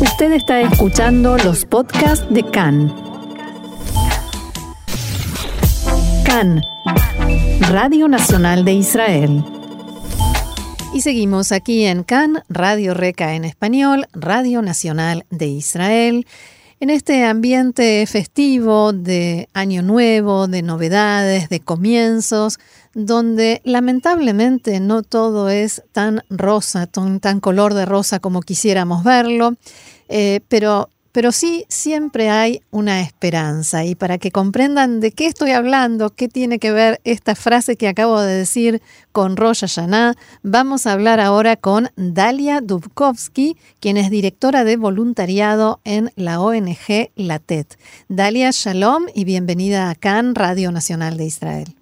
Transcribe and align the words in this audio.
Usted 0.00 0.32
está 0.32 0.60
escuchando 0.60 1.38
los 1.38 1.64
podcasts 1.64 2.26
de 2.28 2.42
CAN. 2.42 2.94
CAN, 6.24 6.62
Radio 7.70 8.06
Nacional 8.06 8.64
de 8.66 8.74
Israel. 8.74 9.42
Y 10.92 11.00
seguimos 11.00 11.50
aquí 11.50 11.86
en 11.86 12.02
CAN, 12.02 12.42
Radio 12.50 12.92
Reca 12.92 13.34
en 13.34 13.46
español, 13.46 14.06
Radio 14.12 14.60
Nacional 14.60 15.24
de 15.30 15.46
Israel 15.46 16.26
en 16.78 16.90
este 16.90 17.24
ambiente 17.24 18.06
festivo 18.06 18.92
de 18.92 19.48
Año 19.54 19.82
Nuevo, 19.82 20.46
de 20.46 20.60
novedades, 20.60 21.48
de 21.48 21.60
comienzos, 21.60 22.58
donde 22.96 23.60
lamentablemente 23.64 24.80
no 24.80 25.02
todo 25.02 25.50
es 25.50 25.82
tan 25.92 26.22
rosa, 26.30 26.86
tan, 26.86 27.40
color 27.40 27.74
de 27.74 27.84
rosa 27.84 28.20
como 28.20 28.40
quisiéramos 28.40 29.04
verlo, 29.04 29.54
eh, 30.08 30.40
pero 30.48 30.88
pero 31.12 31.32
sí 31.32 31.64
siempre 31.70 32.28
hay 32.28 32.60
una 32.70 33.00
esperanza. 33.00 33.86
Y 33.86 33.94
para 33.94 34.18
que 34.18 34.30
comprendan 34.30 35.00
de 35.00 35.12
qué 35.12 35.26
estoy 35.26 35.52
hablando, 35.52 36.10
qué 36.10 36.28
tiene 36.28 36.58
que 36.58 36.72
ver 36.72 37.00
esta 37.04 37.34
frase 37.34 37.76
que 37.76 37.88
acabo 37.88 38.20
de 38.20 38.34
decir 38.34 38.82
con 39.12 39.38
Rosh 39.38 39.60
Hashanah, 39.60 40.14
vamos 40.42 40.86
a 40.86 40.92
hablar 40.92 41.18
ahora 41.18 41.56
con 41.56 41.88
Dalia 41.96 42.60
Dubkovsky, 42.60 43.56
quien 43.80 43.96
es 43.96 44.10
directora 44.10 44.64
de 44.64 44.76
voluntariado 44.76 45.80
en 45.84 46.12
la 46.16 46.38
ONG 46.38 47.10
LATET. 47.14 47.78
Dalia, 48.08 48.50
shalom 48.52 49.06
y 49.14 49.24
bienvenida 49.24 49.88
a 49.88 49.94
CAN, 49.94 50.34
Radio 50.34 50.70
Nacional 50.70 51.16
de 51.16 51.24
Israel. 51.24 51.75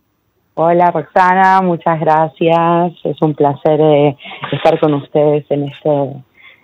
Hola 0.57 0.93
Roxana, 0.93 1.61
muchas 1.63 1.99
gracias. 1.99 2.93
Es 3.03 3.21
un 3.21 3.35
placer 3.35 3.81
eh, 3.81 4.17
estar 4.53 4.79
con 4.79 4.95
ustedes 4.95 5.45
en 5.51 5.65
este, 5.65 5.91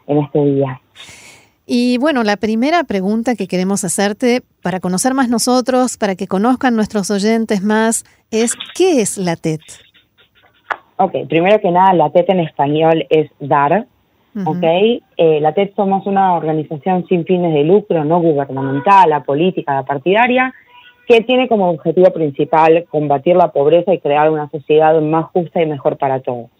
en 0.07 0.19
este 0.19 0.45
día. 0.45 0.81
Y 1.67 1.99
bueno, 1.99 2.23
la 2.23 2.37
primera 2.37 2.85
pregunta 2.85 3.35
que 3.35 3.49
queremos 3.49 3.85
hacerte 3.85 4.43
para 4.63 4.79
conocer 4.79 5.15
más 5.15 5.29
nosotros, 5.29 5.97
para 5.99 6.15
que 6.15 6.29
conozcan 6.29 6.77
nuestros 6.77 7.11
oyentes 7.11 7.63
más, 7.63 8.05
es 8.31 8.57
¿qué 8.77 9.01
es 9.01 9.19
la 9.19 9.35
TET? 9.35 9.61
Ok, 10.97 11.13
primero 11.29 11.61
que 11.61 11.71
nada, 11.73 11.93
la 11.93 12.11
TET 12.11 12.29
en 12.31 12.41
español 12.41 13.07
es 13.11 13.31
dar, 13.41 13.87
¿ok? 14.45 14.63
Eh, 14.63 15.41
la 15.41 15.53
TET 15.53 15.75
somos 15.75 16.07
una 16.07 16.35
organización 16.35 17.07
sin 17.09 17.25
fines 17.25 17.55
de 17.55 17.65
lucro, 17.65 18.05
no 18.05 18.21
gubernamental, 18.21 19.13
apolítica, 19.13 19.83
partidaria, 19.83 20.53
que 21.11 21.23
tiene 21.23 21.49
como 21.49 21.69
objetivo 21.71 22.13
principal 22.13 22.85
combatir 22.89 23.35
la 23.35 23.51
pobreza 23.51 23.93
y 23.93 23.99
crear 23.99 24.31
una 24.31 24.49
sociedad 24.49 25.01
más 25.01 25.25
justa 25.33 25.61
y 25.61 25.67
mejor 25.67 25.97
para 25.97 26.21
todos. 26.21 26.51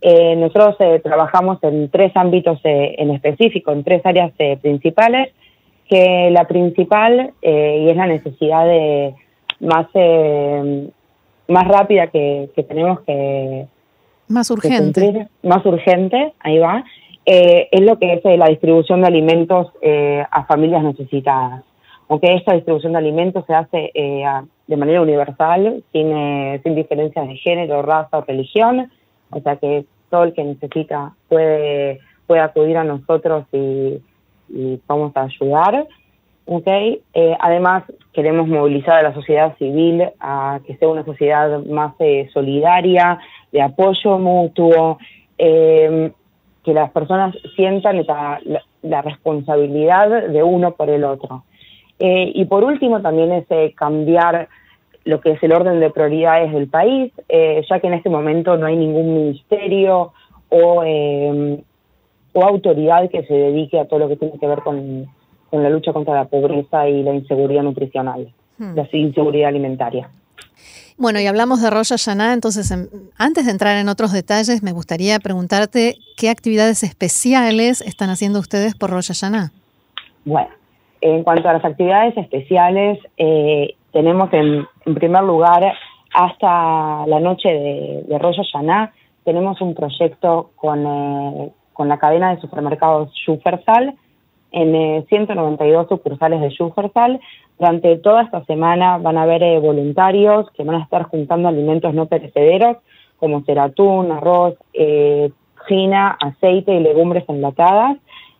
Eh, 0.00 0.34
nosotros 0.34 0.76
eh, 0.78 0.98
trabajamos 1.04 1.62
en 1.62 1.90
tres 1.90 2.10
ámbitos 2.16 2.58
eh, 2.64 2.94
en 2.96 3.10
específico, 3.10 3.72
en 3.72 3.84
tres 3.84 4.00
áreas 4.06 4.32
principales, 4.62 5.30
que 5.90 6.30
la 6.30 6.46
principal, 6.46 7.34
y 7.42 7.90
es 7.90 7.96
la 7.96 8.06
necesidad 8.06 8.64
de 8.64 9.14
más, 9.60 9.88
más 11.46 11.68
rápida 11.68 12.06
que, 12.06 12.48
tenemos 12.66 13.00
que... 13.00 13.66
Más 14.28 14.50
urgente. 14.50 15.28
más 15.42 15.66
urgente, 15.66 16.32
ahí 16.40 16.58
va, 16.58 16.82
es 17.26 17.80
lo 17.82 17.98
que 17.98 18.14
es 18.14 18.38
la 18.38 18.48
distribución 18.48 19.02
de 19.02 19.08
alimentos 19.08 19.70
a 20.30 20.44
familias 20.46 20.82
necesitadas. 20.82 21.62
Aunque 22.08 22.34
esta 22.34 22.54
distribución 22.54 22.92
de 22.92 22.98
alimentos 22.98 23.44
se 23.46 23.54
hace 23.54 23.90
de 23.94 24.76
manera 24.76 25.02
universal, 25.02 25.82
sin, 25.92 26.62
sin 26.62 26.74
diferencias 26.74 27.26
de 27.26 27.36
género, 27.36 27.82
raza 27.82 28.18
o 28.18 28.22
religión, 28.22 28.90
o 29.30 29.40
sea 29.40 29.56
que 29.56 29.84
todo 30.10 30.24
el 30.24 30.32
que 30.32 30.44
necesita 30.44 31.12
puede, 31.28 32.00
puede 32.26 32.40
acudir 32.40 32.76
a 32.76 32.84
nosotros 32.84 33.44
y, 33.52 34.00
vamos 34.86 35.16
a 35.16 35.22
ayudar. 35.22 35.86
Okay. 36.48 37.00
Eh, 37.12 37.36
además, 37.40 37.82
queremos 38.12 38.46
movilizar 38.46 38.98
a 38.98 39.02
la 39.02 39.14
sociedad 39.14 39.56
civil 39.58 40.04
a 40.20 40.60
que 40.64 40.76
sea 40.76 40.88
una 40.88 41.04
sociedad 41.04 41.64
más 41.64 41.94
eh, 41.98 42.28
solidaria, 42.32 43.18
de 43.50 43.62
apoyo 43.62 44.18
mutuo, 44.18 44.98
eh, 45.38 46.12
que 46.64 46.72
las 46.72 46.92
personas 46.92 47.34
sientan 47.56 48.06
la, 48.06 49.02
responsabilidad 49.02 50.28
de 50.28 50.42
uno 50.44 50.70
por 50.72 50.88
el 50.88 51.02
otro. 51.02 51.42
Y 51.98 52.44
por 52.44 52.64
último, 52.64 53.00
también 53.00 53.32
es 53.32 53.74
cambiar 53.74 54.48
lo 55.06 55.20
que 55.20 55.30
es 55.30 55.42
el 55.42 55.52
orden 55.52 55.80
de 55.80 55.90
prioridades 55.90 56.52
del 56.52 56.68
país, 56.68 57.12
eh, 57.28 57.64
ya 57.70 57.80
que 57.80 57.86
en 57.86 57.94
este 57.94 58.10
momento 58.10 58.56
no 58.56 58.66
hay 58.66 58.76
ningún 58.76 59.14
ministerio 59.14 60.12
o, 60.48 60.82
eh, 60.84 61.62
o 62.32 62.44
autoridad 62.44 63.08
que 63.08 63.22
se 63.24 63.32
dedique 63.32 63.78
a 63.78 63.86
todo 63.86 64.00
lo 64.00 64.08
que 64.08 64.16
tiene 64.16 64.38
que 64.38 64.46
ver 64.46 64.60
con, 64.60 65.06
la 65.52 65.70
lucha 65.70 65.92
contra 65.92 66.14
la 66.14 66.26
pobreza 66.26 66.88
y 66.88 67.02
la 67.02 67.14
inseguridad 67.14 67.62
nutricional, 67.62 68.30
hmm. 68.58 68.74
la 68.74 68.88
inseguridad 68.92 69.48
alimentaria. 69.48 70.10
Bueno, 70.98 71.20
y 71.20 71.26
hablamos 71.26 71.62
de 71.62 71.70
Rosh 71.70 71.90
Hashanah, 71.90 72.34
entonces 72.34 72.70
em, 72.70 72.88
antes 73.16 73.46
de 73.46 73.52
entrar 73.52 73.76
en 73.78 73.88
otros 73.88 74.12
detalles, 74.12 74.62
me 74.62 74.72
gustaría 74.72 75.18
preguntarte 75.20 75.96
qué 76.16 76.30
actividades 76.30 76.82
especiales 76.82 77.80
están 77.80 78.10
haciendo 78.10 78.40
ustedes 78.40 78.74
por 78.74 78.90
Rosh 78.90 79.08
Hashanah. 79.08 79.52
Bueno, 80.24 80.48
en 81.14 81.22
cuanto 81.22 81.48
a 81.48 81.54
las 81.54 81.64
actividades 81.64 82.16
especiales, 82.16 82.98
eh, 83.16 83.74
tenemos 83.92 84.32
en, 84.32 84.66
primer 84.94 85.22
lugar 85.22 85.72
hasta 86.12 87.06
la 87.06 87.20
noche 87.20 87.48
de, 87.48 88.04
de 88.08 88.18
Rosh 88.18 88.40
tenemos 89.26 89.60
un 89.60 89.74
proyecto 89.74 90.50
con, 90.54 90.86
eh, 90.86 91.50
con 91.72 91.88
la 91.88 91.98
cadena 91.98 92.34
de 92.34 92.40
supermercados 92.40 93.10
Schufersal 93.12 93.94
en 94.52 95.04
192 95.06 95.84
eh, 95.84 95.88
sucursales 95.88 96.40
de 96.40 96.50
Schufersal. 96.50 97.20
Durante 97.58 97.96
toda 97.96 98.22
esta 98.22 98.44
semana 98.44 98.98
van 98.98 99.18
a 99.18 99.22
haber 99.22 99.42
eh, 99.42 99.58
voluntarios 99.58 100.48
que 100.52 100.62
van 100.62 100.76
a 100.76 100.84
estar 100.84 101.02
juntando 101.04 101.48
alimentos 101.48 101.92
no 101.92 102.06
perecederos 102.06 102.76
como 103.18 103.42
ser 103.44 103.58
atún, 103.58 104.12
arroz, 104.12 104.54
gina, 105.66 106.16
aceite 106.20 106.74
y 106.74 106.80
legumbres 106.80 107.24
enlatadas. 107.28 107.96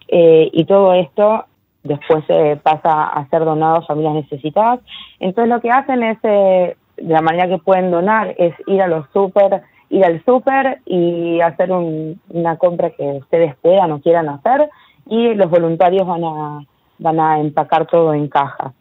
y 0.08 0.64
todo 0.66 0.92
esto 0.92 1.46
después 1.86 2.24
se 2.26 2.56
pasa 2.62 3.04
a 3.04 3.28
ser 3.28 3.44
donado 3.44 3.76
a 3.76 3.86
familias 3.86 4.14
necesitadas. 4.14 4.80
Entonces 5.20 5.52
lo 5.52 5.60
que 5.60 5.70
hacen 5.70 6.02
es, 6.02 6.18
eh, 6.22 6.76
de 6.96 7.12
la 7.12 7.22
manera 7.22 7.48
que 7.48 7.58
pueden 7.58 7.90
donar, 7.90 8.34
es 8.38 8.54
ir 8.66 8.82
a 8.82 8.88
los 8.88 9.06
super, 9.12 9.62
ir 9.90 10.04
al 10.04 10.24
súper 10.24 10.80
y 10.84 11.40
hacer 11.40 11.70
una 11.70 12.56
compra 12.56 12.90
que 12.90 13.04
ustedes 13.18 13.54
puedan 13.62 13.92
o 13.92 14.00
quieran 14.00 14.28
hacer 14.28 14.68
y 15.08 15.34
los 15.34 15.50
voluntarios 15.50 16.06
van 16.06 16.24
a, 16.24 16.64
van 16.98 17.20
a 17.20 17.40
empacar 17.40 17.86
todo 17.86 18.14
en 18.14 18.28
cajas. 18.28 18.72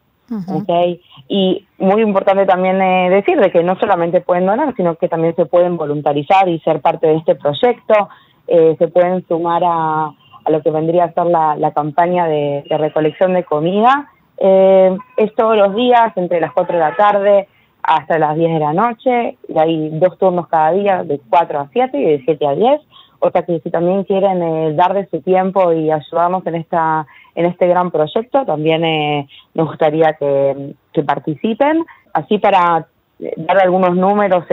okay. 0.48 1.02
Y 1.28 1.66
muy 1.78 2.02
importante 2.02 2.46
también 2.46 2.82
eh, 2.82 3.10
decir 3.10 3.40
de 3.40 3.52
que 3.52 3.64
no 3.64 3.78
solamente 3.78 4.22
pueden 4.22 4.46
donar, 4.46 4.74
sino 4.76 4.96
que 4.96 5.08
también 5.08 5.36
se 5.36 5.46
pueden 5.46 5.78
voluntarizar 5.78 6.50
y 6.50 6.60
ser 6.60 6.82
parte 6.82 7.08
de 7.08 7.18
este 7.18 7.36
proyecto, 7.36 8.10
eh, 8.48 8.76
se 8.78 8.88
pueden 8.88 9.26
sumar 9.28 9.62
a, 9.66 10.12
a 10.46 10.52
lo 10.52 10.62
que 10.62 10.72
vendría 10.72 11.06
a 11.06 11.14
ser 11.14 11.26
la, 11.26 11.72
campaña 11.76 12.28
de, 12.28 12.64
recolección 12.70 13.34
de 13.34 13.44
comida. 13.44 14.10
Eh, 14.38 14.96
es 15.18 15.34
todos 15.36 15.58
los 15.58 15.76
días, 15.76 16.16
entre 16.16 16.40
las 16.40 16.54
4 16.54 16.74
de 16.74 16.80
la 16.80 16.96
tarde 16.96 17.48
hasta 17.82 18.18
las 18.18 18.36
10 18.36 18.54
de 18.54 18.60
la 18.60 18.74
noche, 18.74 19.38
y 19.48 19.58
hay 19.60 19.90
dos 20.00 20.18
turnos 20.18 20.48
cada 20.48 20.72
día, 20.72 21.04
de 21.04 21.20
4 21.30 21.60
a 21.60 21.70
7 21.72 21.98
y 21.98 22.04
de 22.04 22.22
7 22.26 22.48
a 22.48 22.56
10. 22.56 22.82
O 23.20 23.32
sea 23.32 23.44
que 23.44 23.60
si 23.60 23.70
también 23.72 24.04
quieren 24.04 24.42
eh, 24.42 24.74
dar 24.74 24.94
de 24.94 25.08
su 25.08 25.22
tiempo 25.22 25.72
y 25.72 25.92
ayudarnos 25.92 26.46
en 26.48 26.56
esta 26.56 27.08
en 27.34 27.46
este 27.46 27.68
gran 27.68 27.92
proyecto, 27.92 28.46
también 28.46 28.86
eh, 28.86 29.28
nos 29.54 29.68
gustaría 29.68 30.14
que, 30.14 30.74
participen. 31.06 31.86
Así 32.14 32.38
para 32.38 32.88
dar 33.20 33.62
algunos 33.62 33.96
números, 33.96 34.46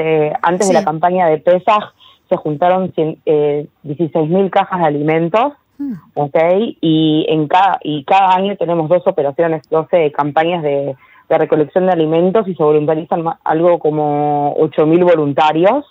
antes 0.43 0.69
de 0.69 0.75
la 0.75 0.85
campaña 0.85 1.27
de 1.27 1.39
Pesaj 1.39 1.93
se 2.29 2.37
juntaron 2.37 2.93
eh, 2.97 3.67
16.000 3.85 4.51
cajas 4.51 4.81
de 4.81 4.87
alimentos 4.87 5.53
Mm. 5.83 5.95
¿ok? 6.15 6.37
Y, 6.81 7.27
en 7.29 7.49
cada, 7.49 7.79
y 7.83 8.05
cada 8.05 8.35
año 8.35 8.57
tenemos 8.57 8.89
dos 8.89 9.07
operaciones, 9.07 9.63
12 9.71 10.13
campañas 10.13 10.63
de, 10.63 10.97
recolección 11.29 11.87
de 11.87 11.93
alimentos 11.93 12.47
y 12.47 12.55
se 12.55 12.63
voluntarizan 12.63 13.25
algo 13.45 13.79
como 13.79 14.55
8.000 14.59 15.03
voluntarios. 15.03 15.87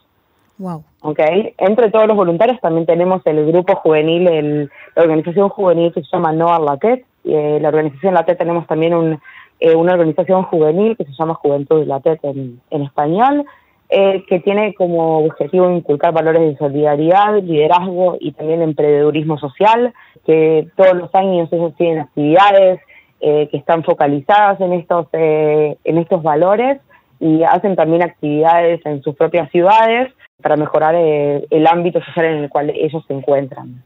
Wow. 0.60 0.84
¿ok? 1.02 1.20
Entre 1.58 1.90
todos 1.90 2.08
los 2.08 2.16
voluntarios 2.16 2.62
también 2.62 2.86
tenemos 2.86 3.24
el 3.26 3.48
grupo 3.48 3.76
juvenil, 3.78 4.28
el, 4.28 4.72
la 4.96 5.02
organización 5.02 5.50
juvenil 5.50 5.92
que 5.94 6.04
se 6.04 6.10
llama 6.12 6.32
Noa 6.32 6.60
Latet. 6.60 7.06
Eh, 7.24 7.58
la 7.60 7.70
organización 7.70 8.14
Latet 8.14 8.38
tenemos 8.38 8.68
también 8.68 8.94
un, 8.94 9.20
eh, 9.60 9.74
una 9.76 9.94
organización 9.94 10.44
juvenil 10.44 10.96
que 10.96 11.06
se 11.06 11.14
llama 11.14 11.34
Juventud 11.34 11.88
Latet 11.88 12.24
en, 12.24 12.62
en 12.70 12.84
español. 12.84 13.44
Eh, 13.94 14.24
que 14.26 14.40
tiene 14.40 14.74
como 14.74 15.18
objetivo 15.26 15.70
inculcar 15.70 16.14
valores 16.14 16.42
de 16.42 16.58
solidaridad, 16.58 17.44
liderazgo 17.44 18.16
y 18.22 18.32
también 18.32 18.62
emprendedurismo 18.62 19.38
social, 19.38 19.94
que 20.26 20.66
todos 20.78 20.94
los 20.94 21.14
años 21.14 21.52
ellos 21.52 21.74
tienen 21.76 22.00
actividades 22.00 22.80
eh, 23.20 23.50
que 23.52 23.58
están 23.58 23.84
focalizadas 23.84 24.62
en 24.62 24.72
estos, 24.72 25.08
eh, 25.12 25.76
en 25.84 25.98
estos 25.98 26.24
valores 26.24 26.80
y 27.20 27.44
hacen 27.44 27.76
también 27.76 28.02
actividades 28.02 28.80
en 28.86 29.04
sus 29.04 29.14
propias 29.14 29.52
ciudades 29.52 30.14
para 30.42 30.56
mejorar 30.56 30.96
el 30.96 31.68
ámbito 31.68 32.02
social 32.02 32.28
en 32.28 32.44
el 32.46 32.50
cual 32.50 32.70
ellos 32.70 33.04
se 33.10 33.14
encuentran. 33.14 33.84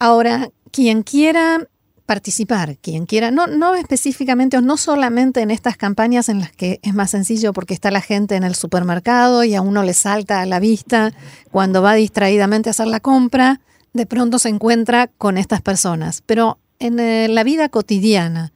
Ahora, 0.00 0.48
quien 0.70 1.02
quiera 1.02 1.58
participar, 2.06 2.76
quien 2.78 3.06
quiera, 3.06 3.30
no, 3.30 3.74
específicamente 3.74 4.56
o 4.56 4.60
no 4.60 4.76
solamente 4.76 5.40
en 5.40 5.50
estas 5.50 5.76
campañas 5.76 6.28
en 6.28 6.40
las 6.40 6.52
que 6.52 6.80
es 6.82 6.94
más 6.94 7.10
sencillo 7.10 7.52
porque 7.52 7.74
está 7.74 7.90
la 7.90 8.00
gente 8.00 8.36
en 8.36 8.44
el 8.44 8.54
supermercado 8.54 9.44
y 9.44 9.54
a 9.54 9.62
uno 9.62 9.82
le 9.82 9.94
salta 9.94 10.40
a 10.40 10.46
la 10.46 10.60
vista 10.60 11.12
cuando 11.50 11.82
va 11.82 11.94
distraídamente 11.94 12.68
a 12.68 12.72
hacer 12.72 12.88
la 12.88 13.00
compra, 13.00 13.60
de 13.92 14.06
pronto 14.06 14.38
se 14.38 14.48
encuentra 14.48 15.06
con 15.06 15.38
estas 15.38 15.62
personas, 15.62 16.22
pero 16.26 16.58
en 16.78 16.98
eh, 16.98 17.28
la 17.28 17.44
vida 17.44 17.68
cotidiana, 17.68 18.52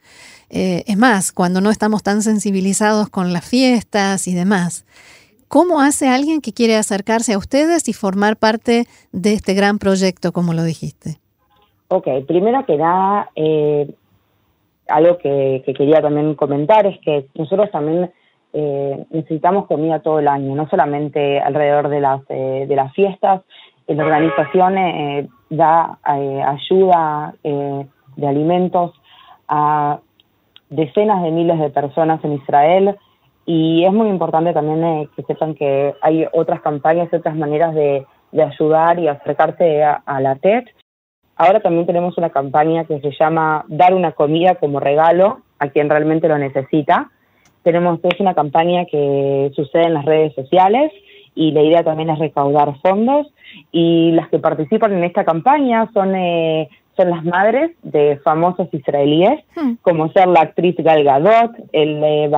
eh, 0.50 0.84
es 0.86 0.96
más, 0.96 1.32
cuando 1.32 1.60
no 1.60 1.70
estamos 1.70 2.02
tan 2.02 2.22
sensibilizados 2.22 3.08
con 3.08 3.32
las 3.32 3.44
fiestas 3.44 4.26
y 4.28 4.34
demás, 4.34 4.84
¿cómo 5.48 5.80
hace 5.80 6.08
alguien 6.08 6.40
que 6.40 6.52
quiere 6.52 6.76
acercarse 6.76 7.34
a 7.34 7.38
ustedes 7.38 7.88
y 7.88 7.92
formar 7.92 8.36
parte 8.36 8.88
de 9.12 9.34
este 9.34 9.54
gran 9.54 9.78
proyecto, 9.78 10.32
como 10.32 10.54
lo 10.54 10.64
dijiste? 10.64 11.20
Ok, 11.88 12.08
primero 12.26 12.66
que 12.66 12.76
nada, 12.76 13.30
eh, 13.36 13.88
algo 14.88 15.18
que, 15.18 15.62
quería 15.64 16.02
también 16.02 16.34
comentar 16.34 16.84
es 16.86 16.98
que 17.00 17.26
nosotros 17.36 17.70
también 17.70 18.10
eh, 18.52 19.04
necesitamos 19.10 19.66
comida 19.66 20.00
todo 20.00 20.18
el 20.18 20.26
año, 20.26 20.56
no 20.56 20.68
solamente 20.68 21.40
alrededor 21.40 21.88
de 21.88 22.00
las, 22.00 22.22
eh, 22.28 22.66
de 22.68 22.76
las 22.76 22.92
fiestas. 22.92 23.42
La 23.86 24.04
organización 24.04 25.30
da 25.48 25.98
ayuda 26.02 27.34
de 27.44 28.26
alimentos 28.26 29.00
a 29.46 30.00
decenas 30.70 31.22
de 31.22 31.30
miles 31.30 31.60
de 31.60 31.70
personas 31.70 32.24
en 32.24 32.32
Israel 32.32 32.96
y 33.44 33.84
es 33.84 33.92
muy 33.92 34.08
importante 34.08 34.52
también 34.52 35.08
que 35.14 35.22
sepan 35.22 35.54
que 35.54 35.94
hay 36.02 36.26
otras 36.32 36.62
campañas, 36.62 37.12
otras 37.12 37.36
maneras 37.36 37.76
de, 37.76 38.04
ayudar 38.32 38.98
y 38.98 39.06
acercarse 39.06 39.84
a 39.84 40.20
la 40.20 40.34
TED 40.34 40.64
Ahora 41.36 41.60
también 41.60 41.86
tenemos 41.86 42.16
una 42.16 42.30
campaña 42.30 42.84
que 42.84 43.00
se 43.00 43.10
llama 43.18 43.64
Dar 43.68 43.94
una 43.94 44.12
comida 44.12 44.54
como 44.54 44.80
regalo 44.80 45.40
a 45.58 45.68
quien 45.68 45.90
realmente 45.90 46.28
lo 46.28 46.38
necesita. 46.38 47.10
Tenemos 47.62 48.00
es 48.02 48.20
una 48.20 48.34
campaña 48.34 48.86
que 48.86 49.50
sucede 49.54 49.84
en 49.84 49.94
las 49.94 50.04
redes 50.04 50.34
sociales 50.34 50.92
y 51.34 51.50
la 51.52 51.62
idea 51.62 51.84
también 51.84 52.08
es 52.10 52.18
recaudar 52.18 52.74
fondos 52.80 53.26
y 53.70 54.12
las 54.12 54.28
que 54.28 54.38
participan 54.38 54.94
en 54.94 55.04
esta 55.04 55.24
campaña 55.24 55.90
son 55.92 56.14
eh, 56.14 56.68
son 56.96 57.10
las 57.10 57.24
madres 57.24 57.72
de 57.82 58.18
famosos 58.24 58.68
israelíes, 58.72 59.44
hmm. 59.54 59.74
como 59.82 60.10
ser 60.12 60.28
la 60.28 60.40
actriz 60.40 60.76
Gal 60.78 61.04
Gadot, 61.04 61.52
el, 61.72 62.02
eh, 62.02 62.30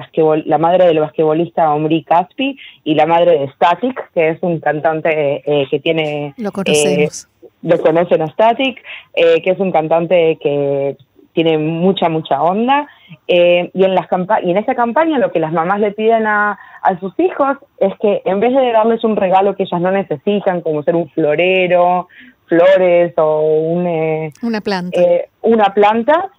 la 0.46 0.58
madre 0.58 0.86
del 0.86 0.98
basquetbolista 0.98 1.72
Omri 1.72 2.02
Caspi 2.02 2.58
y 2.82 2.94
la 2.94 3.06
madre 3.06 3.38
de 3.38 3.48
Static, 3.52 4.12
que 4.12 4.30
es 4.30 4.38
un 4.42 4.58
cantante 4.58 5.42
eh, 5.46 5.66
que 5.70 5.78
tiene... 5.78 6.34
Lo 6.38 6.50
conocemos 6.50 7.28
lo 7.62 7.78
conocen 7.80 8.22
a 8.22 8.28
Static, 8.28 8.82
eh, 9.14 9.42
que 9.42 9.50
es 9.50 9.58
un 9.58 9.72
cantante 9.72 10.38
que 10.40 10.96
tiene 11.32 11.58
mucha, 11.58 12.08
mucha 12.08 12.42
onda. 12.42 12.88
Eh, 13.26 13.70
y, 13.72 13.84
en 13.84 13.94
las 13.94 14.06
y 14.42 14.50
en 14.50 14.56
esa 14.56 14.74
campaña 14.74 15.18
lo 15.18 15.30
que 15.30 15.40
las 15.40 15.52
mamás 15.52 15.80
le 15.80 15.92
piden 15.92 16.26
a, 16.26 16.58
a 16.82 17.00
sus 17.00 17.18
hijos 17.18 17.56
es 17.78 17.92
que 18.00 18.22
en 18.24 18.40
vez 18.40 18.54
de 18.54 18.72
darles 18.72 19.04
un 19.04 19.16
regalo 19.16 19.56
que 19.56 19.62
ellas 19.64 19.80
no 19.80 19.90
necesitan, 19.90 20.60
como 20.60 20.82
ser 20.82 20.96
un 20.96 21.08
florero, 21.10 22.08
flores 22.46 23.12
o 23.16 23.40
un, 23.40 23.86
eh, 23.86 24.32
una 24.42 24.60
planta, 24.60 25.00
una 25.42 25.74
planta 25.74 26.30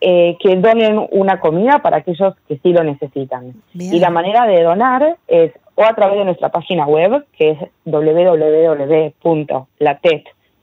que 0.00 0.56
donen 0.56 1.06
una 1.12 1.40
comida 1.40 1.78
para 1.78 1.96
aquellos 1.96 2.34
que 2.46 2.58
sí 2.58 2.74
lo 2.74 2.84
necesitan. 2.84 3.54
Y 3.72 3.98
la 4.00 4.10
manera 4.10 4.44
de 4.44 4.62
donar 4.62 5.16
es 5.26 5.52
o 5.76 5.82
a 5.82 5.94
través 5.94 6.18
de 6.18 6.26
nuestra 6.26 6.50
página 6.50 6.86
web, 6.86 7.24
que 7.36 7.52
es 7.52 7.58
www.latet.com 7.84 9.66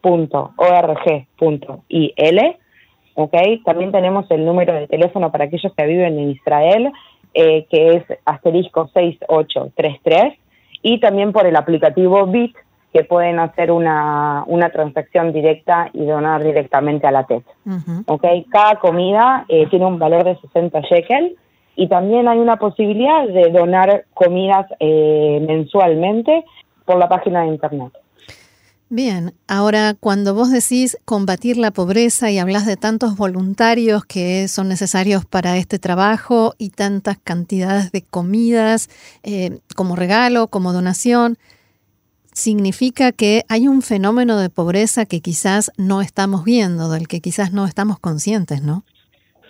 .org.il, 0.01 0.49
¿ok? 3.15 3.35
También 3.65 3.91
tenemos 3.91 4.29
el 4.31 4.45
número 4.45 4.73
de 4.73 4.87
teléfono 4.87 5.31
para 5.31 5.45
aquellos 5.45 5.73
que 5.73 5.85
viven 5.85 6.19
en 6.19 6.31
Israel, 6.31 6.91
eh, 7.33 7.65
que 7.69 7.97
es 7.97 8.03
asterisco 8.25 8.89
6833, 8.93 10.33
y 10.81 10.99
también 10.99 11.31
por 11.31 11.45
el 11.45 11.55
aplicativo 11.55 12.25
BIT, 12.25 12.55
que 12.93 13.03
pueden 13.05 13.39
hacer 13.39 13.71
una, 13.71 14.43
una 14.47 14.69
transacción 14.69 15.31
directa 15.31 15.89
y 15.93 16.05
donar 16.05 16.43
directamente 16.43 17.07
a 17.07 17.11
la 17.11 17.23
TED. 17.23 17.43
¿ok? 18.05 18.25
Cada 18.49 18.75
comida 18.79 19.45
eh, 19.47 19.67
tiene 19.69 19.85
un 19.85 19.97
valor 19.97 20.25
de 20.25 20.35
60 20.37 20.81
shekel 20.81 21.37
y 21.75 21.87
también 21.87 22.27
hay 22.27 22.39
una 22.39 22.57
posibilidad 22.57 23.25
de 23.27 23.49
donar 23.49 24.05
comidas 24.13 24.67
eh, 24.79 25.41
mensualmente 25.47 26.43
por 26.85 26.97
la 26.97 27.07
página 27.07 27.43
de 27.43 27.47
internet. 27.47 27.93
Bien, 28.93 29.31
ahora 29.47 29.93
cuando 29.97 30.35
vos 30.35 30.51
decís 30.51 30.97
combatir 31.05 31.55
la 31.55 31.71
pobreza 31.71 32.29
y 32.29 32.39
hablas 32.39 32.65
de 32.65 32.75
tantos 32.75 33.15
voluntarios 33.15 34.03
que 34.03 34.49
son 34.49 34.67
necesarios 34.67 35.23
para 35.23 35.55
este 35.55 35.79
trabajo 35.79 36.55
y 36.57 36.71
tantas 36.71 37.17
cantidades 37.17 37.93
de 37.93 38.01
comidas 38.01 38.89
eh, 39.23 39.59
como 39.77 39.95
regalo, 39.95 40.47
como 40.47 40.73
donación, 40.73 41.37
significa 42.33 43.13
que 43.13 43.43
hay 43.47 43.69
un 43.69 43.81
fenómeno 43.81 44.37
de 44.37 44.49
pobreza 44.49 45.05
que 45.05 45.21
quizás 45.21 45.71
no 45.77 46.01
estamos 46.01 46.43
viendo, 46.43 46.89
del 46.89 47.07
que 47.07 47.21
quizás 47.21 47.53
no 47.53 47.63
estamos 47.63 47.97
conscientes, 47.97 48.61
¿no? 48.61 48.83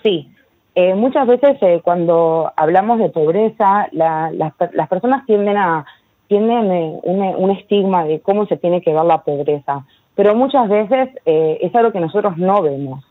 Sí, 0.04 0.30
eh, 0.76 0.94
muchas 0.94 1.26
veces 1.26 1.58
eh, 1.62 1.82
cuando 1.84 2.54
hablamos 2.56 3.00
de 3.00 3.10
pobreza, 3.10 3.88
las 3.92 4.88
personas 4.88 5.26
tienden 5.26 5.58
a 5.58 5.84
tienen 6.32 6.72
eh, 6.72 7.00
un, 7.04 7.52
estigma 7.52 8.06
de 8.06 8.22
cómo 8.22 8.46
se 8.46 8.56
tiene 8.56 8.82
que 8.82 8.94
ver 8.94 9.04
la 9.04 9.18
pobreza, 9.18 9.86
pero 10.16 10.34
muchas 10.34 10.70
veces 10.70 11.10
eh, 11.26 11.58
es 11.60 11.76
algo 11.76 11.92
que 11.92 12.00
nosotros 12.00 12.38
no 12.38 12.62
vemos. 12.62 13.04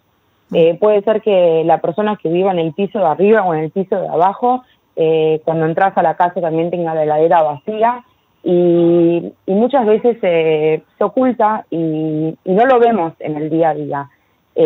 Eh, 0.54 0.78
puede 0.80 1.02
ser 1.02 1.20
que 1.20 1.62
la 1.66 1.82
persona 1.82 2.16
que 2.16 2.30
viva 2.30 2.50
en 2.50 2.58
el 2.58 2.72
piso 2.72 2.98
de 2.98 3.04
arriba 3.04 3.42
o 3.42 3.52
en 3.52 3.64
el 3.64 3.70
piso 3.70 4.00
de 4.00 4.08
abajo, 4.08 4.64
cuando 5.44 5.64
entras 5.64 5.96
a 5.96 6.02
la 6.02 6.14
casa 6.14 6.42
también 6.42 6.70
tenga 6.70 6.94
la 6.94 7.04
heladera 7.04 7.42
vacía 7.42 8.04
y, 8.42 9.32
muchas 9.46 9.86
veces 9.86 10.18
se 10.20 11.04
oculta 11.04 11.64
y, 11.70 12.36
no 12.44 12.66
lo 12.66 12.78
vemos 12.78 13.12
en 13.18 13.36
el 13.36 13.50
día 13.50 13.70
a 13.70 13.74
día. 13.74 14.10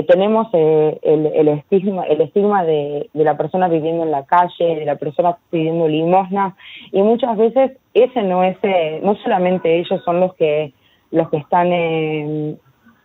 Tenemos 0.09 0.49
el, 0.53 1.49
estigma, 1.49 2.05
el 2.05 2.21
estigma 2.21 2.65
de, 2.65 3.09
la 3.13 3.37
persona 3.37 3.69
viviendo 3.69 4.03
en 4.03 4.11
la 4.11 4.25
calle, 4.25 4.77
de 4.77 4.85
la 4.85 4.97
persona 4.97 5.37
pidiendo 5.51 5.87
limosna, 5.87 6.57
y 6.91 7.03
muchas 7.03 7.37
veces 7.37 7.73
ese 7.93 8.23
no 8.23 8.43
es, 8.43 8.57
eh, 8.63 9.01
no 9.03 9.15
solamente 9.17 9.79
ellos 9.79 10.03
son 10.05 10.21
los 10.21 10.35
que 10.35 10.73
los 11.11 11.29
que 11.31 11.37
están 11.37 11.71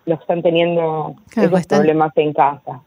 los 0.06 0.18
que 0.18 0.24
están 0.24 0.42
teniendo 0.42 1.16
esos 1.36 1.68
problemas 1.68 2.12
en 2.16 2.34
casa. 2.34 2.82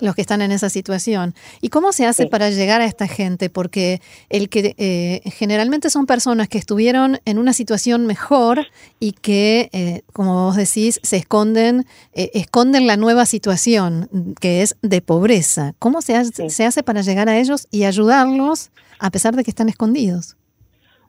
Los 0.00 0.14
que 0.14 0.20
están 0.20 0.42
en 0.42 0.52
esa 0.52 0.68
situación. 0.68 1.34
¿Y 1.60 1.68
cómo 1.68 1.92
se 1.92 2.06
hace 2.06 2.26
para 2.26 2.50
llegar 2.50 2.80
a 2.80 2.84
esta 2.84 3.06
gente? 3.06 3.50
Porque 3.50 4.00
el 4.28 4.48
que 4.48 4.74
eh, 4.78 5.20
generalmente 5.30 5.90
son 5.90 6.06
personas 6.06 6.48
que 6.48 6.58
estuvieron 6.58 7.18
en 7.24 7.38
una 7.38 7.52
situación 7.52 8.06
mejor 8.06 8.66
y 9.00 9.12
que, 9.12 9.68
eh, 9.72 10.02
como 10.12 10.46
vos 10.46 10.56
decís, 10.56 11.00
se 11.02 11.16
esconden, 11.16 11.86
esconden 12.12 12.86
la 12.86 12.96
nueva 12.96 13.26
situación 13.26 14.08
que 14.40 14.62
es 14.62 14.76
de 14.82 15.00
pobreza. 15.00 15.72
¿Cómo 15.78 16.02
se 16.02 16.16
hace, 16.16 16.50
se 16.50 16.64
hace 16.64 16.82
para 16.82 17.02
llegar 17.02 17.28
a 17.28 17.38
ellos 17.38 17.68
y 17.70 17.84
ayudarlos 17.84 18.70
a 18.98 19.10
pesar 19.10 19.34
de 19.34 19.44
que 19.44 19.50
están 19.50 19.68
escondidos? 19.68 20.36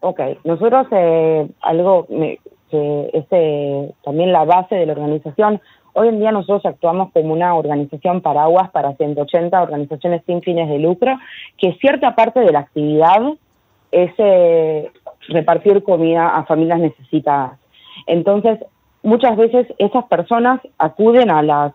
Ok, 0.02 0.20
nosotros 0.44 0.88
eh, 0.92 1.50
algo 1.62 2.06
que 2.08 3.10
es 3.14 3.26
eh, 3.32 3.92
también 4.04 4.32
la 4.32 4.46
base 4.46 4.76
de 4.76 4.86
la 4.86 4.94
organización, 4.94 5.62
hoy 5.98 6.10
en 6.10 6.20
día 6.20 6.32
nosotros 6.32 6.66
actuamos 6.66 7.12
como 7.12 7.34
una 7.34 7.56
organización 7.56 8.22
paraguas 8.22 8.70
para 8.70 8.96
180 8.96 9.62
organizaciones 9.62 10.22
sin 10.26 10.42
fines 10.42 10.70
de 10.70 10.80
lucro, 10.80 11.18
que 11.58 11.74
cierta 11.82 12.16
parte 12.16 12.40
de 12.40 12.52
la 12.52 12.60
actividad 12.60 13.22
es 13.92 14.12
eh, 14.18 14.92
repartir 15.30 15.84
comida 15.84 16.30
a 16.30 16.46
familias 16.46 16.80
necesitadas. 16.80 17.60
Entonces, 18.06 18.60
muchas 19.02 19.36
veces 19.38 19.68
esas 19.80 20.06
personas 20.06 20.62
acuden 20.78 21.32
a 21.32 21.42
las, 21.42 21.74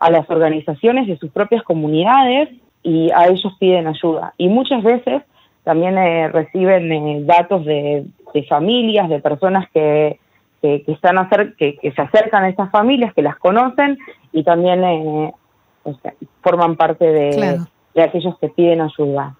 a 0.00 0.10
las 0.10 0.28
organizaciones 0.28 1.06
de 1.06 1.16
sus 1.18 1.30
propias 1.30 1.62
comunidades 1.62 2.48
y 2.82 3.10
a 3.12 3.26
ellos 3.26 3.54
piden 3.60 3.86
ayuda. 3.86 4.34
Y 4.36 4.48
muchas 4.48 4.82
veces 4.82 5.22
también 5.64 5.96
eh, 5.96 6.28
reciben 6.28 6.92
eh, 6.92 7.20
datos 7.24 7.64
de, 7.64 8.06
familias, 8.48 9.08
de 9.08 9.20
personas 9.20 9.68
que, 9.72 10.18
que, 10.64 10.92
están 10.92 11.18
hacer, 11.18 11.54
que, 11.56 11.78
se 11.94 12.00
acercan 12.00 12.44
a 12.44 12.48
estas 12.48 12.70
familias, 12.70 13.12
que 13.12 13.22
las 13.22 13.36
conocen 13.36 13.98
y 14.32 14.44
también 14.44 14.82
eh, 14.82 15.32
forman 16.42 16.76
parte 16.76 17.04
de, 17.04 17.60
de 17.94 18.02
aquellos 18.02 18.38
que 18.38 18.48
piden 18.48 18.80
ayuda. 18.80 19.36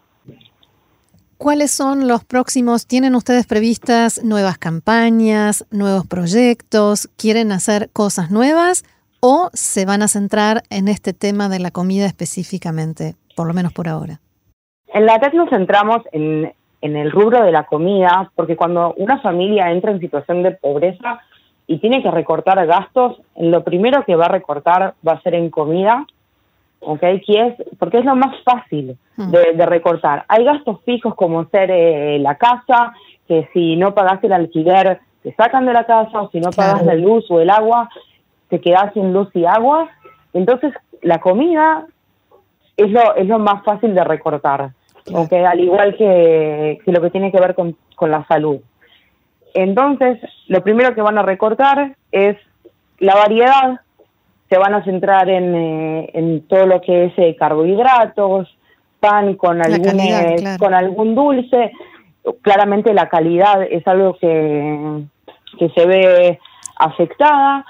¿Cuáles 1.38 1.70
son 1.70 2.08
los 2.08 2.24
próximos? 2.24 2.86
¿Tienen 2.86 3.14
ustedes 3.14 3.46
previstas 3.46 4.22
nuevas 4.22 4.58
campañas, 4.58 5.66
nuevos 5.70 6.06
proyectos? 6.06 7.08
¿Quieren 7.16 7.52
hacer 7.52 7.90
cosas 7.92 8.30
nuevas 8.30 8.84
o 9.20 9.48
se 9.54 9.86
van 9.86 10.02
a 10.02 10.08
centrar 10.08 10.62
en 10.68 10.88
este 10.88 11.14
tema 11.14 11.48
de 11.48 11.58
la 11.58 11.70
comida 11.70 12.06
específicamente, 12.06 13.14
por 13.34 13.46
lo 13.46 13.54
menos 13.54 13.72
por 13.72 13.88
ahora? 13.88 14.20
En 14.88 15.06
la 15.06 15.18
TED 15.18 15.32
nos 15.32 15.48
centramos 15.48 16.02
en, 16.12 16.52
el 16.96 17.10
rubro 17.10 17.42
de 17.42 17.52
la 17.52 17.64
comida, 17.64 18.30
porque 18.34 18.56
cuando 18.56 18.94
una 18.98 19.20
familia 19.20 19.70
entra 19.70 19.92
en 19.92 20.00
situación 20.00 20.42
de 20.42 20.52
pobreza, 20.52 21.20
y 21.66 21.78
tiene 21.78 22.02
que 22.02 22.10
recortar 22.10 22.64
gastos, 22.66 23.20
lo 23.36 23.64
primero 23.64 24.04
que 24.04 24.16
va 24.16 24.26
a 24.26 24.28
recortar 24.28 24.94
va 25.06 25.12
a 25.12 25.22
ser 25.22 25.34
en 25.34 25.50
comida, 25.50 26.06
¿ok? 26.80 27.00
Que 27.00 27.46
es, 27.46 27.54
porque 27.78 27.98
es 27.98 28.04
lo 28.04 28.14
más 28.16 28.36
fácil 28.42 28.98
mm. 29.16 29.30
de, 29.30 29.66
recortar. 29.66 30.24
Hay 30.28 30.44
gastos 30.44 30.80
fijos 30.84 31.14
como 31.14 31.46
ser 31.46 31.70
eh, 31.70 32.18
la 32.18 32.36
casa, 32.36 32.92
que 33.26 33.48
si 33.52 33.76
no 33.76 33.94
pagas 33.94 34.22
el 34.24 34.32
alquiler 34.32 35.00
te 35.22 35.34
sacan 35.34 35.64
de 35.64 35.72
la 35.72 35.84
casa, 35.84 36.20
o 36.20 36.30
si 36.30 36.38
no 36.38 36.50
pagas 36.50 36.84
la 36.84 36.94
luz 36.94 37.24
o 37.30 37.40
el 37.40 37.48
agua, 37.48 37.88
te 38.50 38.60
quedas 38.60 38.92
sin 38.92 39.14
luz 39.14 39.28
y 39.32 39.46
agua. 39.46 39.88
Entonces, 40.34 40.74
la 41.00 41.18
comida 41.18 41.86
es 42.76 42.90
lo, 42.90 43.14
es 43.14 43.26
lo 43.26 43.38
más 43.38 43.64
fácil 43.64 43.94
de 43.94 44.04
recortar, 44.04 44.72
Al 45.12 45.60
igual 45.60 45.96
que, 45.96 46.78
lo 46.86 47.00
que 47.00 47.10
tiene 47.10 47.30
que 47.30 47.40
ver 47.40 47.54
con, 47.54 47.76
con 47.94 48.10
la 48.10 48.26
salud. 48.26 48.60
Entonces, 49.52 50.18
lo 50.48 50.62
primero 50.62 50.94
que 50.94 51.02
van 51.02 51.18
a 51.18 51.22
recortar 51.22 51.94
es 52.10 52.36
la 52.98 53.14
variedad, 53.14 53.80
se 54.48 54.58
van 54.58 54.74
a 54.74 54.84
centrar 54.84 55.28
en, 55.28 55.54
eh, 55.54 56.10
en 56.14 56.46
todo 56.48 56.66
lo 56.66 56.80
que 56.80 57.06
es 57.06 57.12
eh, 57.18 57.36
carbohidratos, 57.36 58.56
pan 59.00 59.34
con 59.34 59.60
algún, 59.60 60.00
eh, 60.00 60.56
con 60.58 60.74
algún 60.74 61.14
dulce. 61.14 61.72
Claramente 62.40 62.94
la 62.94 63.08
calidad 63.08 63.62
es 63.62 63.86
algo 63.86 64.16
que, 64.16 65.04
que 65.58 65.68
se 65.70 65.86
ve 65.86 66.38
afectada 66.76 67.66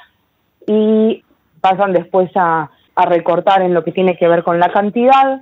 y 0.66 1.22
pasan 1.60 1.92
después 1.92 2.30
a, 2.36 2.70
a 2.94 3.06
recortar 3.06 3.62
en 3.62 3.74
lo 3.74 3.82
que 3.82 3.92
tiene 3.92 4.16
que 4.16 4.28
ver 4.28 4.44
con 4.44 4.60
la 4.60 4.70
cantidad 4.70 5.40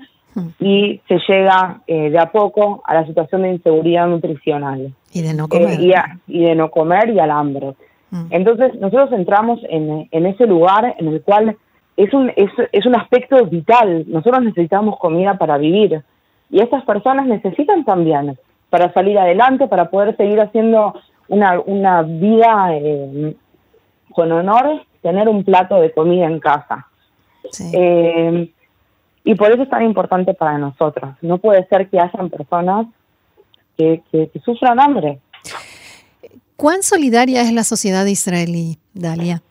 y 0.58 1.00
se 1.08 1.18
llega 1.28 1.80
eh, 1.86 2.10
de 2.10 2.18
a 2.18 2.30
poco 2.30 2.82
a 2.86 2.94
la 2.94 3.06
situación 3.06 3.42
de 3.42 3.50
inseguridad 3.50 4.06
nutricional. 4.06 4.92
Y 5.12 5.22
de 5.22 5.34
no 5.34 5.48
comer. 5.48 5.80
Eh, 5.80 5.94
y, 6.26 6.44
de 6.44 6.54
no 6.54 6.70
comer 6.70 7.10
y 7.10 7.18
al 7.18 7.30
hambre. 7.30 7.74
Mm. 8.10 8.26
Entonces, 8.30 8.74
nosotros 8.76 9.12
entramos 9.12 9.60
en, 9.68 10.08
en, 10.10 10.26
ese 10.26 10.46
lugar 10.46 10.94
en 10.98 11.08
el 11.08 11.22
cual 11.22 11.56
es 11.96 12.12
un, 12.14 12.30
es, 12.36 12.50
es 12.72 12.86
un 12.86 12.96
aspecto 12.96 13.44
vital. 13.46 14.04
Nosotros 14.08 14.42
necesitamos 14.42 14.98
comida 14.98 15.34
para 15.36 15.58
vivir. 15.58 16.02
Y 16.50 16.60
estas 16.60 16.84
personas 16.84 17.26
necesitan 17.26 17.84
también 17.84 18.38
para 18.70 18.92
salir 18.92 19.18
adelante, 19.18 19.66
para 19.68 19.90
poder 19.90 20.16
seguir 20.16 20.40
haciendo 20.40 20.94
una, 21.28 21.60
una 21.60 22.02
vida 22.02 22.68
eh, 22.72 23.36
con 24.14 24.32
honor, 24.32 24.82
tener 25.02 25.28
un 25.28 25.44
plato 25.44 25.76
de 25.80 25.92
comida 25.92 26.26
en 26.26 26.40
casa. 26.40 26.86
Sí. 27.50 27.70
Y 29.24 29.34
por 29.34 29.52
eso 29.52 29.62
es 29.62 29.70
tan 29.70 29.84
importante 29.84 30.34
para 30.34 30.58
nosotros. 30.58 31.14
No 31.22 31.38
puede 31.38 31.66
ser 31.68 31.88
que 31.88 32.00
hayan 32.00 32.28
personas 32.28 32.86
que, 33.76 34.02
sufran 34.44 34.80
hambre. 34.80 35.18
¿Cuán 36.56 36.82
solidaria 36.82 37.42
es 37.42 37.52
la 37.52 37.64
sociedad 37.64 38.04
israelí, 38.06 38.78
Dalia? 38.94 39.42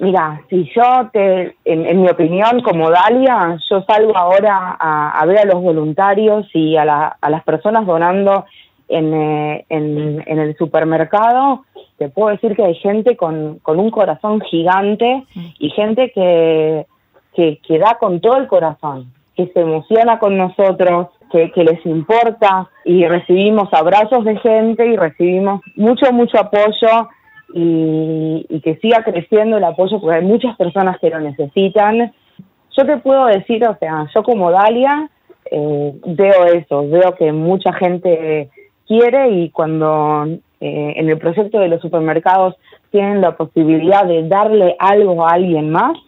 Mira, 0.00 0.42
si 0.50 0.68
yo, 0.74 1.08
te, 1.12 1.56
en, 1.64 2.02
mi 2.02 2.08
opinión, 2.08 2.60
como 2.62 2.90
Dalia, 2.90 3.58
yo 3.70 3.82
salgo 3.82 4.16
ahora 4.16 4.76
a, 4.78 5.24
ver 5.26 5.38
a 5.38 5.44
los 5.44 5.62
voluntarios 5.62 6.46
y 6.52 6.76
a, 6.76 6.84
las 6.84 7.44
personas 7.44 7.86
donando 7.86 8.44
eh, 8.88 9.64
en, 9.68 10.22
en, 10.26 10.38
el 10.38 10.56
supermercado, 10.56 11.64
te 11.96 12.08
puedo 12.08 12.30
decir 12.30 12.56
que 12.56 12.64
hay 12.64 12.74
gente 12.74 13.16
con, 13.16 13.60
con 13.60 13.78
un 13.78 13.90
corazón 13.90 14.40
gigante 14.40 15.24
y 15.60 15.70
gente 15.70 16.10
que, 16.12 16.86
que, 17.34 17.78
da 17.78 17.98
con 17.98 18.20
todo 18.20 18.36
el 18.36 18.46
corazón, 18.46 19.12
que 19.36 19.46
se 19.48 19.60
emociona 19.60 20.18
con 20.18 20.36
nosotros, 20.36 21.08
que, 21.30 21.50
les 21.56 21.84
importa 21.84 22.68
y 22.84 23.06
recibimos 23.06 23.68
abrazos 23.72 24.24
de 24.24 24.36
gente 24.38 24.86
y 24.86 24.96
recibimos 24.96 25.60
mucho, 25.74 26.12
mucho 26.12 26.38
apoyo 26.38 27.08
y, 27.52 28.60
que 28.62 28.76
siga 28.76 29.02
creciendo 29.02 29.56
el 29.56 29.64
apoyo 29.64 30.00
porque 30.00 30.18
hay 30.18 30.24
muchas 30.24 30.56
personas 30.56 30.98
que 31.00 31.10
lo 31.10 31.20
necesitan. 31.20 32.12
Yo 32.76 32.86
te 32.86 32.96
puedo 32.98 33.26
decir, 33.26 33.66
o 33.66 33.76
sea, 33.78 34.06
yo 34.14 34.22
como 34.22 34.50
Dalia 34.50 35.10
eh, 35.50 35.92
veo 36.06 36.44
eso, 36.46 36.88
veo 36.88 37.14
que 37.16 37.32
mucha 37.32 37.72
gente 37.72 38.48
quiere 38.86 39.30
y 39.30 39.50
cuando 39.50 40.26
eh, 40.60 40.94
en 40.96 41.08
el 41.08 41.18
proyecto 41.18 41.58
de 41.58 41.68
los 41.68 41.80
supermercados 41.80 42.54
tienen 42.90 43.20
la 43.20 43.36
posibilidad 43.36 44.06
de 44.06 44.26
darle 44.28 44.76
algo 44.78 45.26
a 45.26 45.32
alguien 45.32 45.70
más, 45.70 45.98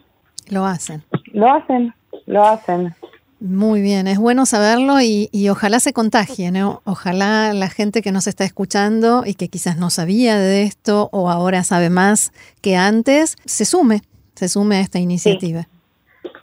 lo 0.49 0.65
hacen. 0.65 1.03
Lo 1.33 1.51
hacen, 1.51 1.93
lo 2.25 2.43
hacen. 2.43 2.93
Muy 3.39 3.81
bien, 3.81 4.07
es 4.07 4.17
bueno 4.17 4.47
saberlo 4.47 4.99
y, 4.99 5.29
ojalá 5.49 5.79
se 5.79 5.93
contagie, 5.93 6.51
¿no? 6.51 6.81
Ojalá 6.85 7.53
la 7.53 7.69
gente 7.69 8.01
que 8.01 8.11
nos 8.11 8.25
está 8.25 8.43
escuchando 8.43 9.23
y 9.25 9.35
que 9.35 9.47
quizás 9.47 9.77
no 9.77 9.91
sabía 9.91 10.39
de 10.39 10.63
esto 10.63 11.09
o 11.11 11.29
ahora 11.29 11.63
sabe 11.63 11.91
más 11.91 12.31
que 12.63 12.75
antes, 12.75 13.35
se 13.45 13.65
sume, 13.65 14.01
se 14.33 14.47
sume 14.47 14.77
a 14.77 14.79
esta 14.79 14.97
iniciativa. 14.97 15.67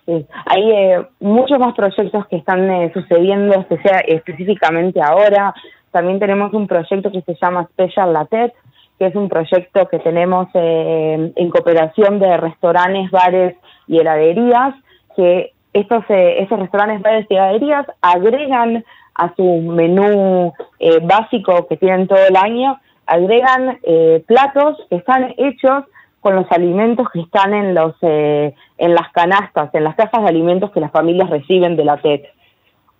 Sí. 0.07 0.25
Hay 0.47 0.71
eh, 0.71 1.07
muchos 1.19 1.59
más 1.59 1.75
proyectos 1.75 2.29
que 2.29 2.37
están 2.37 2.71
eh, 2.71 2.93
sucediendo 2.95 3.67
específicamente 4.07 5.01
ahora. 5.03 5.53
También 5.91 6.21
tenemos 6.21 6.53
un 6.55 6.69
proyecto 6.69 7.11
que 7.11 7.23
se 7.23 7.37
llama 7.41 7.67
Special 7.73 8.13
Latet, 8.13 8.53
que 8.99 9.07
es 9.07 9.15
un 9.15 9.29
proyecto 9.29 9.89
que 9.89 9.99
tenemos 9.99 10.49
eh, 10.55 11.33
en 11.35 11.51
cooperación 11.51 12.19
de 12.19 12.37
restaurantes, 12.37 13.11
bares 13.11 13.57
y 13.87 13.99
heladerías, 13.99 14.75
que 15.17 15.53
estos, 15.73 16.05
eh, 16.09 16.43
estos 16.43 16.61
restaurantes, 16.61 17.03
bares 17.03 17.27
y 17.29 17.35
heladerías 17.35 17.87
agregan 18.01 18.85
a 19.15 19.35
su 19.35 19.45
menú 19.45 20.53
eh, 20.79 21.01
básico 21.03 21.67
que 21.67 21.77
tienen 21.77 22.07
todo 22.07 22.25
el 22.27 22.37
año, 22.37 22.81
agregan 23.07 23.79
platos 24.27 24.79
que 24.89 24.97
están 24.97 25.35
hechos 25.37 25.85
con 26.21 26.37
los 26.37 26.51
alimentos 26.51 27.07
que 27.13 27.21
están 27.21 27.53
en 27.53 27.75
los 27.75 27.95
en 28.03 28.95
las 28.95 29.13
canastas, 29.13 29.75
en 29.75 29.85
las 29.85 29.95
cajas 29.95 30.23
de 30.23 30.29
alimentos 30.29 30.71
que 30.71 30.81
las 30.81 30.91
familias 30.91 31.29
reciben 31.29 31.77
de 31.77 31.85
la 31.85 31.99
TED. 31.99 32.23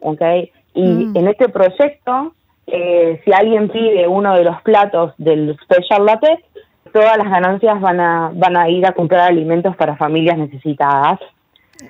¿okay? 0.01 0.53
Y 0.75 0.83
mm. 0.83 1.17
en 1.17 1.29
este 1.29 1.49
proyecto 1.49 2.35
eh, 2.77 3.21
si 3.25 3.33
alguien 3.33 3.69
pide 3.69 4.09
uno 4.09 4.35
de 4.35 4.45
los 4.45 4.61
platos 4.63 5.15
del 5.19 5.57
Special 5.63 6.05
Latte, 6.05 6.45
todas 6.93 7.17
las 7.17 7.31
ganancias 7.31 7.81
van 7.81 8.01
a, 8.01 8.31
van 8.35 8.57
a 8.57 8.69
ir 8.69 8.87
a 8.87 8.93
comprar 8.93 9.29
alimentos 9.29 9.77
para 9.77 9.97
familias 9.97 10.39
necesitadas. 10.39 11.21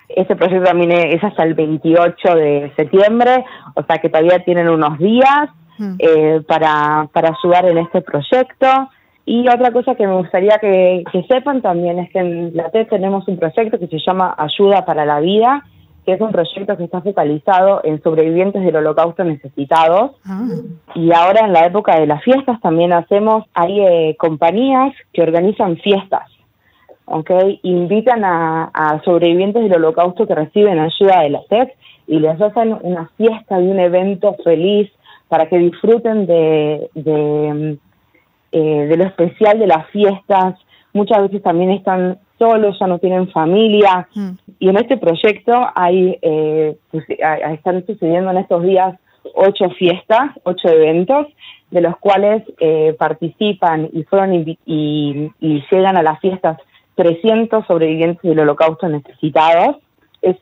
Este 0.09 0.35
proyecto 0.37 0.65
también 0.65 0.93
es 0.93 1.23
hasta 1.23 1.43
el 1.43 1.55
28 1.55 2.35
de 2.35 2.73
septiembre, 2.77 3.45
o 3.75 3.83
sea 3.83 3.99
que 3.99 4.09
todavía 4.09 4.39
tienen 4.45 4.69
unos 4.69 4.99
días 4.99 5.51
mm. 5.79 5.95
eh, 5.99 6.41
para, 6.47 7.09
para 7.13 7.35
ayudar 7.37 7.67
en 7.67 7.79
este 7.79 8.01
proyecto. 8.01 8.89
Y 9.27 9.49
otra 9.49 9.73
cosa 9.73 9.95
que 9.95 10.07
me 10.07 10.17
gustaría 10.17 10.59
que, 10.59 11.05
que 11.11 11.23
sepan 11.25 11.63
también 11.63 11.99
es 11.99 12.11
que 12.11 12.19
en 12.19 12.57
la 12.57 12.71
TED 12.71 12.89
tenemos 12.89 13.27
un 13.27 13.39
proyecto 13.39 13.79
que 13.79 13.89
se 13.89 13.99
llama 13.99 14.35
Ayuda 14.37 14.85
para 14.85 15.07
la 15.07 15.21
Vida, 15.21 15.65
que 16.05 16.13
es 16.13 16.21
un 16.21 16.33
proyecto 16.33 16.77
que 16.77 16.85
está 16.85 17.01
focalizado 17.01 17.81
en 17.85 18.03
sobrevivientes 18.03 18.63
del 18.63 18.77
holocausto 18.77 19.25
necesitados. 19.25 20.13
Ah. 20.25 20.47
Y 20.95 21.13
ahora 21.13 21.47
en 21.47 21.53
la 21.53 21.67
época 21.67 21.99
de 21.99 22.07
las 22.07 22.23
fiestas 22.23 22.61
también 22.61 22.93
hacemos, 22.93 23.45
hay 23.55 23.81
eh, 23.81 24.17
compañías 24.19 24.95
que 25.13 25.23
organizan 25.23 25.77
fiestas, 25.79 26.31
¿ok? 27.07 27.31
Invitan 27.63 28.23
a, 28.25 29.01
sobrevivientes 29.05 29.63
del 29.63 29.77
holocausto 29.77 30.27
que 30.27 30.35
reciben 30.35 30.79
ayuda 30.79 31.21
de 31.21 31.31
la 31.31 31.43
TED 31.49 31.69
y 32.07 32.19
les 32.19 32.39
hacen 32.41 32.77
una 32.83 33.11
fiesta 33.17 33.61
y 33.61 33.67
un 33.67 33.81
evento 33.81 34.37
feliz 34.45 34.91
para 35.29 35.49
que 35.49 35.59
disfruten 35.59 36.27
de, 36.27 36.91
de, 36.95 37.79
eh, 38.53 38.87
de 38.89 38.97
lo 38.97 39.05
especial 39.05 39.59
de 39.59 39.67
las 39.67 39.89
fiestas. 39.89 40.57
Muchas 40.93 41.23
veces 41.23 41.43
también 41.43 41.71
están 41.71 42.19
solos, 42.39 42.77
ya 42.79 42.87
no 42.87 42.99
tienen 42.99 43.29
familia. 43.31 44.09
Mm. 44.15 44.31
Y 44.59 44.69
en 44.69 44.77
este 44.77 44.97
proyecto 44.97 45.53
hay, 45.75 46.19
eh, 46.23 46.77
pues, 46.91 47.05
están 47.09 47.85
sucediendo 47.87 48.31
en 48.31 48.39
estos 48.39 48.63
días 48.63 48.99
ocho 49.35 49.71
fiestas, 49.71 50.33
ocho 50.43 50.69
eventos, 50.69 51.27
de 51.71 51.81
los 51.81 51.97
cuales 51.99 52.43
eh, 52.61 52.95
participan 52.99 53.89
y 53.93 54.05
fueron 54.05 54.35
y, 54.67 55.31
llegan 55.71 55.97
a 55.97 56.03
las 56.03 56.21
fiestas 56.21 56.59
300 56.95 57.67
sobrevivientes 57.67 58.23
del 58.23 58.41
holocausto 58.41 58.89
necesitados. 58.89 59.77
Es 60.23 60.37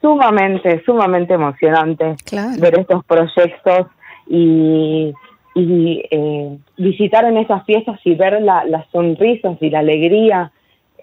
sumamente, 0.00 0.82
sumamente 0.84 1.34
emocionante 1.34 2.16
ver 2.58 2.80
estos 2.80 3.04
proyectos 3.04 3.86
y, 4.26 5.12
y 5.54 6.02
eh, 6.10 6.58
visitar 6.76 7.24
en 7.26 7.36
esas 7.36 7.64
fiestas 7.64 8.00
y 8.04 8.14
ver 8.14 8.40
las 8.42 8.86
sonrisas 8.90 9.58
y 9.60 9.70
la 9.70 9.80
alegría 9.80 10.50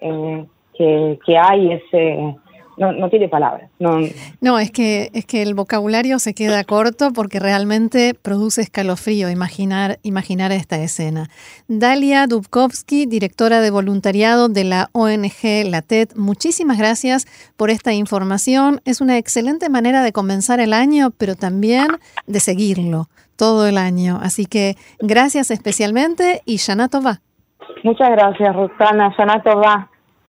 eh, 0.00 0.46
que, 0.76 1.38
hay 1.38 1.72
ese... 1.72 2.36
No, 2.76 2.92
no, 2.92 3.10
tiene 3.10 3.28
palabras. 3.28 3.70
No. 3.78 3.98
no, 4.40 4.58
es 4.58 4.70
que 4.70 5.10
es 5.12 5.26
que 5.26 5.42
el 5.42 5.54
vocabulario 5.54 6.18
se 6.18 6.32
queda 6.32 6.64
corto 6.64 7.10
porque 7.12 7.38
realmente 7.38 8.14
produce 8.14 8.62
escalofrío 8.62 9.28
imaginar, 9.28 9.98
imaginar 10.02 10.50
esta 10.50 10.76
escena. 10.76 11.28
Dalia 11.68 12.26
Dubkovsky, 12.26 13.04
directora 13.04 13.60
de 13.60 13.70
voluntariado 13.70 14.48
de 14.48 14.64
la 14.64 14.88
ONG 14.92 15.66
LATET, 15.66 16.16
muchísimas 16.16 16.78
gracias 16.78 17.26
por 17.58 17.68
esta 17.68 17.92
información. 17.92 18.80
Es 18.86 19.02
una 19.02 19.18
excelente 19.18 19.68
manera 19.68 20.02
de 20.02 20.12
comenzar 20.12 20.58
el 20.58 20.72
año, 20.72 21.10
pero 21.18 21.34
también 21.34 21.88
de 22.26 22.40
seguirlo 22.40 23.08
todo 23.36 23.66
el 23.66 23.76
año. 23.76 24.18
Así 24.22 24.46
que 24.46 24.76
gracias 25.00 25.50
especialmente 25.50 26.40
y 26.46 26.56
Shana 26.56 26.88
Tova. 26.88 27.20
Muchas 27.82 28.10
gracias, 28.10 28.54
Rutana. 28.54 29.14
Yanato 29.16 29.58
va. 29.58 29.89